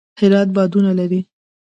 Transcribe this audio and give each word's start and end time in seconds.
هرات 0.19 0.47
بادونه 0.55 0.91
لري 0.99 1.19